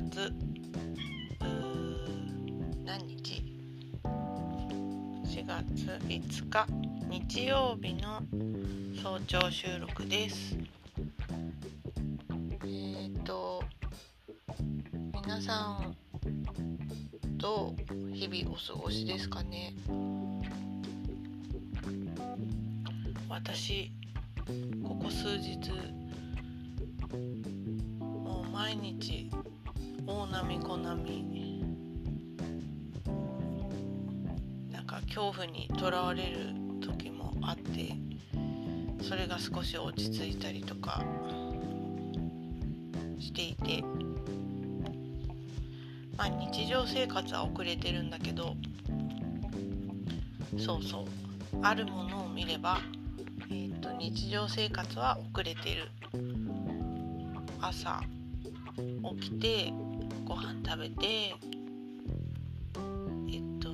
[0.00, 0.32] 月。
[2.84, 3.42] 何日
[5.24, 6.66] ？4月5日。
[7.08, 8.22] 日曜日の
[9.02, 10.56] 早朝収録です。
[12.30, 13.64] えっ、ー、と
[15.24, 15.96] 皆さん
[17.38, 19.74] どう日々お過ごしですかね？
[23.28, 23.90] 私
[24.84, 25.58] ここ数日
[27.98, 29.28] もう毎日
[30.10, 31.62] 大波小波。
[34.72, 37.92] なんか恐怖にとらわれる時もあって
[39.02, 41.04] それが少し落ち着いたりとか
[43.18, 43.84] していて
[46.16, 48.56] まあ日常生活は遅れてるんだけど
[50.58, 51.04] そうそう
[51.60, 52.80] あるものを見れば
[53.50, 55.90] えーと、日常生活は遅れてる。
[57.60, 58.02] 朝
[59.20, 59.72] 起きて
[60.24, 61.34] ご飯食べて
[63.30, 63.70] えっ、と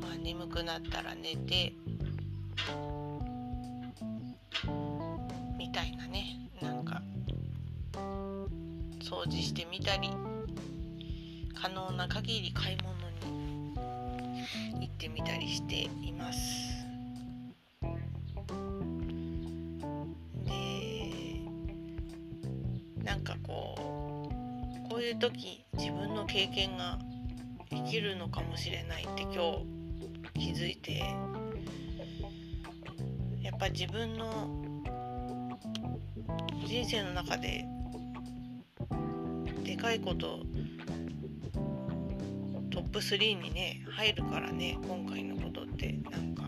[0.00, 1.72] まあ眠くなったら寝て
[5.58, 7.02] みたいなねなんか
[9.00, 10.10] 掃除してみたり
[11.54, 13.74] 可能な限り買い物に
[14.80, 16.72] 行ってみたりしています。
[20.44, 21.40] で
[23.04, 23.91] なんかこう
[25.00, 26.98] いう時自分の経験が
[27.70, 29.82] 生きるのかもしれないって今日
[30.34, 30.98] 気づいて
[33.40, 34.48] やっぱ自分の
[36.66, 37.64] 人生の中で
[39.64, 40.40] でかいこと
[42.70, 46.42] トップ3にね入るからね今回のことってなんか。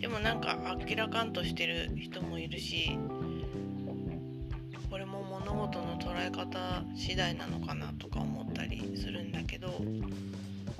[0.00, 0.56] でもなんか
[0.88, 2.98] 明らかんとしてる人もいるし
[5.50, 9.68] 物事の捉え方次第なのかなとか思ったりするんだけど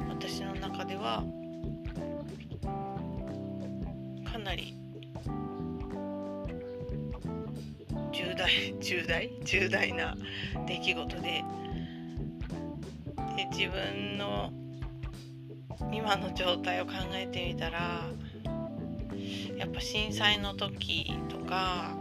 [0.08, 1.24] 私の中では
[4.24, 4.74] かなり
[8.12, 8.48] 重大
[8.80, 9.30] 重大？
[9.44, 10.16] 重大な
[10.66, 11.44] 出来事でで
[13.50, 14.52] 自分の
[15.92, 18.06] 今の状態を考えてみたら
[19.56, 21.96] やっぱ震災の時とか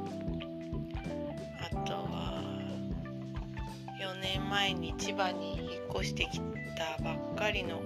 [4.49, 6.39] 前に千葉に引っ越してき
[6.77, 7.81] たばっかりの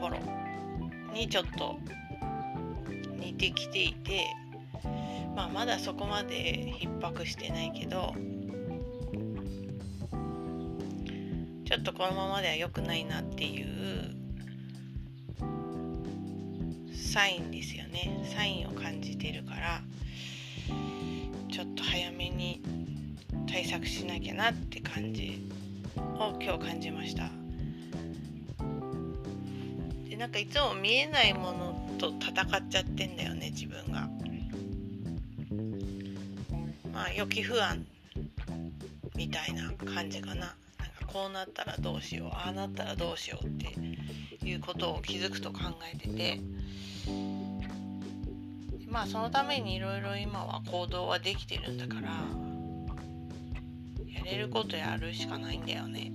[0.00, 0.18] 頃
[1.14, 1.78] にちょっと
[3.18, 4.26] 似てきていて、
[5.34, 8.14] まあ、まだそこまで逼迫してないけど
[11.64, 14.14] ちょっとこのままでは良くないなっていう
[16.94, 18.24] サインですよね。
[18.34, 19.80] サインを感じてるから
[21.50, 22.60] ちょっと早めに
[23.46, 25.48] 対策しなきゃなって感じ
[25.96, 27.30] を今日感じました。
[30.08, 34.08] でなんかいつも見えないものと戦っちゃってんだよね自分が。
[36.92, 37.84] まあ予期不安
[39.16, 40.34] みたいな感じかな。
[40.34, 40.54] なんか
[41.06, 45.60] こうなったらどうしようああなったらどうしようっていうことを気づくと考
[45.92, 46.40] えてて。
[48.94, 52.12] まあそのためにいろいろ今は行動はできてるんだから
[54.24, 56.12] れることやるしかないんだよね。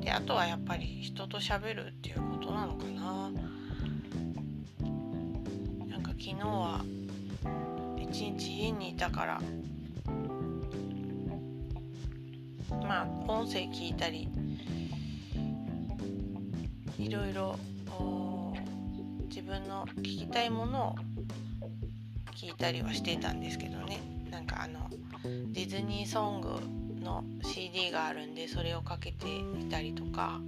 [0.00, 3.30] であとはやっぱり人と喋るっていうことなのかな。
[5.86, 6.84] なんか昨日は
[7.98, 9.40] 一日家にいたから
[12.80, 14.28] まあ音声聞いたり
[16.98, 17.58] いろいろ
[19.28, 20.96] 自分の聞きたいものを
[22.42, 24.00] 聞いたりはしてたんですけどね。
[24.28, 24.90] なんかあの
[25.52, 26.48] ディズニーソング
[27.00, 30.40] の CD があるんでそれをかけてみたりとか。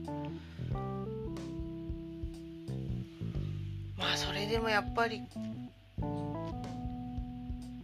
[3.96, 5.22] まあそれでもやっぱり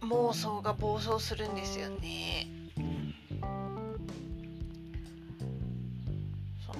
[0.01, 2.47] 妄想が暴走するんですよね。
[6.65, 6.75] そう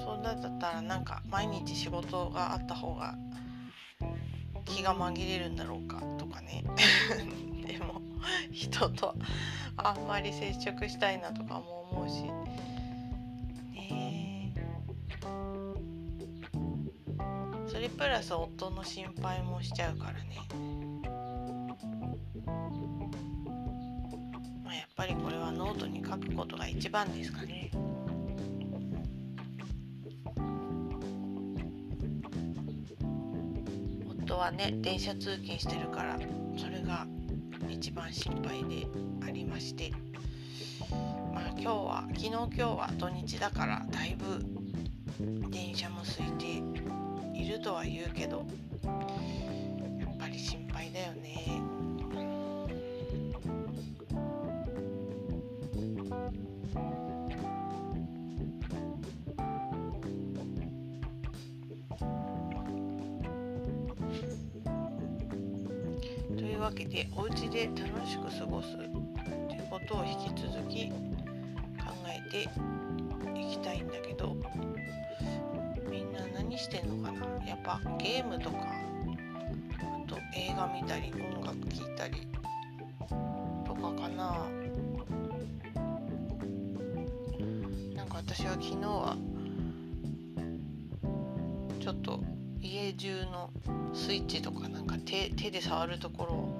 [0.00, 3.16] そうだったらなんか毎日仕事があった方が
[4.64, 6.00] 気が紛れるんだろうか。
[6.38, 6.64] かね。
[7.66, 8.00] でも
[8.52, 9.14] 人と
[9.76, 12.22] あんまり接触したいなとかも思うし。
[13.74, 14.52] ね
[17.68, 20.38] それプラス夫の心配もしちゃうからね。
[24.64, 27.70] まあやっぱりこれはノートに書くことが一番ですかね。
[34.38, 36.18] はね電車通勤してるから
[36.56, 37.06] それが
[37.68, 38.86] 一番心配で
[39.26, 39.92] ありまして。
[41.34, 46.62] まあ今日は昨日今日は土日だからだいぶ電車も空いて
[47.38, 48.46] いるとは言うけど
[66.68, 68.90] わけでお家で楽しく過ごすという
[69.70, 70.96] ことを引き続き考
[72.06, 72.42] えて
[73.40, 74.36] いきたいんだけど
[75.90, 77.24] みんな何してんのかな？
[77.46, 78.58] やっぱゲームとか
[79.80, 82.28] あと映画見たり音楽聴いたり
[83.66, 84.44] とかかな。
[87.96, 89.16] なんか私は昨日は
[91.80, 92.20] ちょっと
[92.60, 93.50] 家中の
[93.94, 96.57] スイッチとかなんか手手で触るところを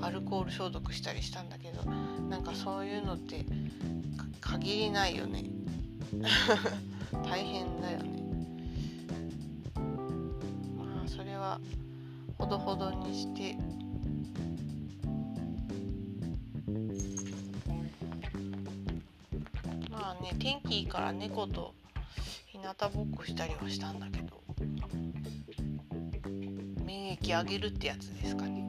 [0.00, 1.82] アルコール消毒したりしたんだけど
[2.28, 3.44] なんかそういうのって
[4.40, 5.44] 限りないよね。
[7.24, 8.22] 大変だよね。
[10.76, 11.60] まあそれは
[12.38, 13.56] ほどほどにして
[19.90, 21.74] まあね天気いいから猫と
[22.46, 24.40] 日向ぼっこしたりはしたんだけど
[26.84, 28.67] 免疫上げるってやつですかね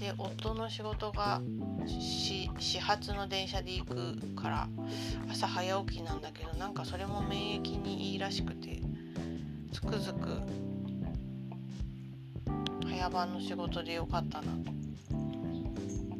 [0.00, 1.40] で夫の仕事が
[1.86, 4.68] し始発の電車で行くから
[5.30, 8.80] 朝早起きなんだけどなんかそれも免疫にいいらしくて
[9.72, 10.40] つくづく
[12.88, 14.80] 早番の仕事でよかったなと。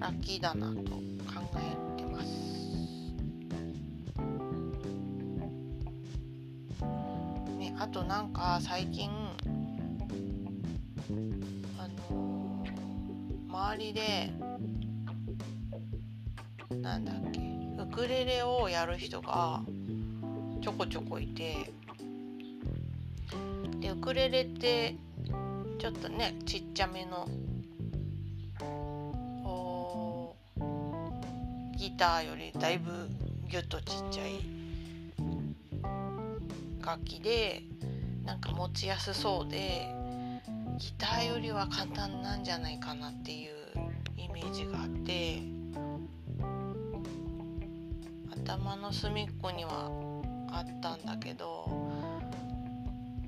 [0.00, 1.03] ラッキーだなと考
[1.56, 2.26] えてます。
[7.59, 9.11] ねあとなんか最近
[13.70, 14.32] 周りで
[16.75, 17.40] なんだっけ
[17.81, 19.62] ウクレレをやる人が
[20.61, 21.72] ちょこちょこいて
[23.78, 24.96] でウクレレって
[25.78, 27.28] ちょっとねちっちゃめの
[31.76, 32.90] ギターよりだいぶ
[33.49, 34.40] ギュッとちっちゃい
[36.84, 37.62] 楽器で
[38.25, 39.94] なんか持ちやすそうで
[40.76, 43.60] ギターよりは簡単なんじゃないかなっていう
[44.40, 45.42] メージがあって
[48.42, 49.90] 頭の隅っこには
[50.50, 51.69] あったんだけど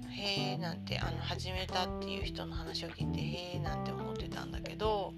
[0.09, 5.13] へえなんてあの始めたっていう人の話を聞いてへえなんて思ってたんだけど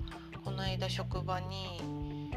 [0.45, 2.33] この間職場に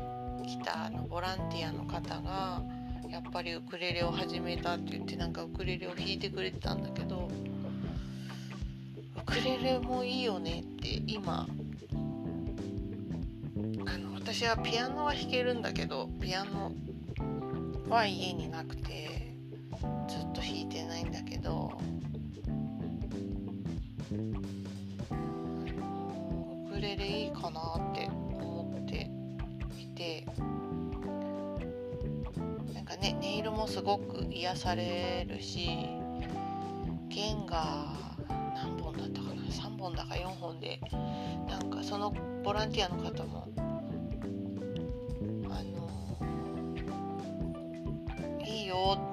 [0.46, 2.62] 来たあのボランティアの方が
[3.10, 7.28] やっぱりウクレレを始めたって言ってなんかウクレレを弾いてくれてたんだけど
[9.18, 11.48] ウクレレもいいよねって今
[14.28, 16.74] 私はピアノは弾けるんだけどピアノ
[17.88, 19.34] は家になくて
[20.10, 21.72] ずっと弾いてないんだけど
[26.70, 29.10] ウクレレいいかなって思って
[29.82, 30.26] いて
[32.74, 35.70] なんかね音色もすごく癒されるし
[37.08, 37.94] 弦が
[38.54, 40.82] 何本だったかな3本だか4本で
[41.48, 43.48] なんかそのボランティアの方も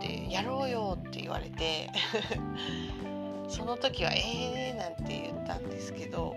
[0.05, 1.91] ってやろうよって言われて
[3.49, 6.37] その時は「ええー」なんて言ったんですけど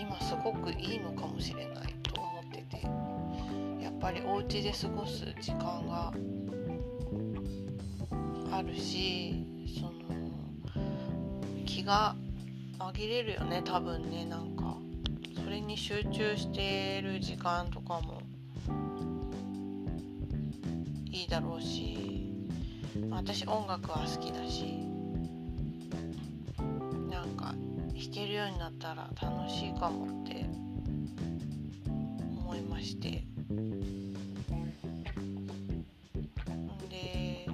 [0.00, 2.82] 今すごくいいのかもしれないと思ってて
[3.82, 6.12] やっぱりお家で過ごす時間が
[8.52, 9.92] あるしその
[11.66, 12.14] 気が
[12.78, 14.76] 紛れるよね多分ねなんか。
[15.48, 18.20] それに集中してる時間とかも
[21.10, 21.96] いいだろうし
[23.10, 24.86] 私音楽は好きだし
[27.10, 27.54] なんか
[27.94, 30.44] 弾けるようになったら楽しいかもって
[32.36, 33.24] 思いまして。
[36.90, 37.46] で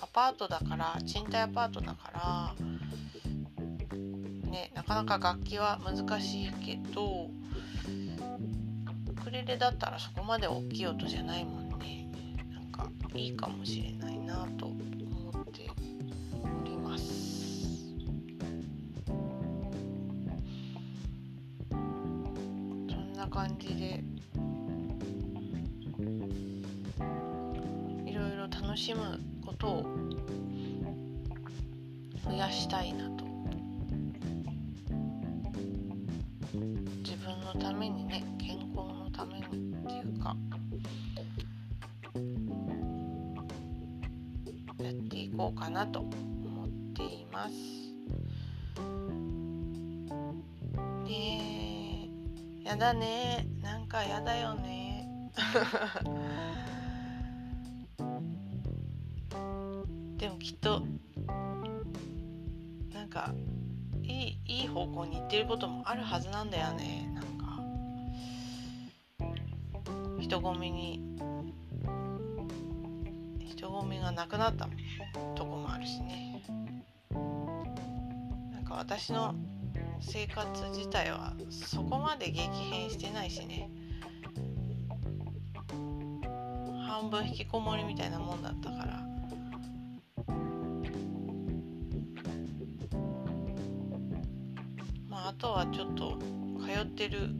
[0.00, 2.54] アパートだから賃貸アパートだから
[4.50, 7.30] ねなかなか楽器は難しいけど
[9.08, 11.61] ウクレレだったらそこまで大きい音じゃないもん
[13.14, 15.70] いいかもしれないなと思って
[16.42, 17.84] おります。
[21.70, 21.76] そ
[22.96, 24.02] んな感じで
[28.06, 29.86] いろいろ楽しむことを
[32.24, 33.24] 増やしたいなと。
[37.04, 39.01] 自分のためにね健康の
[45.72, 47.54] なと思っています。
[51.04, 52.08] ね
[52.64, 52.68] え。
[52.68, 53.46] やだね。
[53.62, 55.30] なんかやだよね。
[60.18, 60.82] でもきっと
[62.92, 63.32] なんか
[64.02, 67.10] いいいい方向に行ってることもあるはずなんだよね。
[67.14, 67.60] なんか
[70.20, 71.00] 人混みに
[73.46, 74.68] 人混みがなくなった
[75.34, 76.42] とこもあるしね。
[78.52, 79.34] なんか私の
[80.00, 83.70] 生活自体はそこまで激変してないしね。
[86.86, 89.00] 半分引きこもりみたいなもんだったから。
[95.08, 96.18] まああとはちょっと
[96.64, 97.30] 通ってる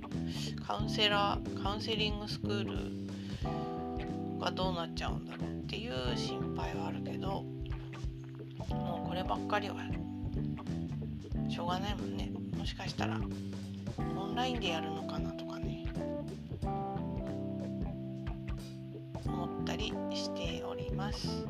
[0.67, 7.45] カウンセラーカウンセリングスクールがどうなっちゃうんだろうっていう心配はあるけど。
[8.75, 9.77] もうこればっかりは
[11.49, 12.33] しょうがないもんね。
[12.57, 13.21] もしかしたら
[13.99, 15.87] オンラインでやるのかなとかね。
[19.27, 21.45] 思ったりしております。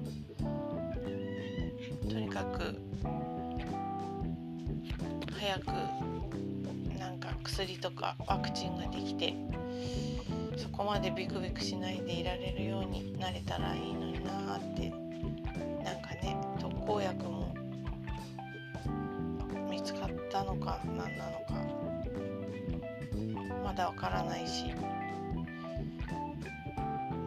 [2.08, 2.76] とにかく
[5.38, 5.66] 早く
[6.98, 9.34] なんか薬とかワクチンができて
[10.56, 15.01] そこまでビクビクしないでいられるようになれたらいいのになーって
[20.54, 21.54] のか何なのか。
[23.64, 24.64] まだわからないし。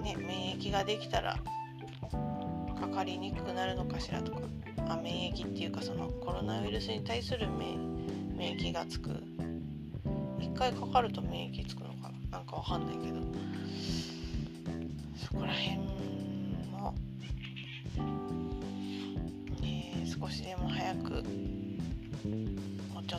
[0.04, 1.40] ね免疫ができたら
[2.80, 4.42] かかりにくくなるのかしらとか。
[4.88, 9.10] あ免疫っていうかそのコロナウイルスに対する免免疫がつく。
[10.40, 13.16] 一回かかると免疫つくのかなんかわかんないけど。
[15.16, 16.94] そこら辺も
[19.62, 21.24] ね少しでも早く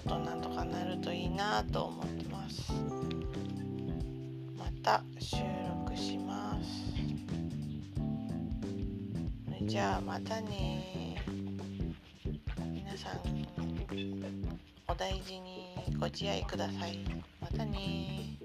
[0.06, 2.72] となんとかなるといいなと思ってます。
[4.56, 5.38] また収
[5.84, 6.94] 録します。
[9.62, 11.16] じゃあまたね。
[12.72, 13.20] 皆さん
[14.88, 17.00] お大事にご自愛ください。
[17.40, 18.38] またね。